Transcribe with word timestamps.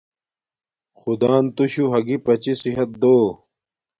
خدان 0.99 1.43
توشو 1.55 1.83
ھاگی 1.91 2.17
پاچی 2.25 2.53
صحت 2.61 2.89
دو 3.01 3.15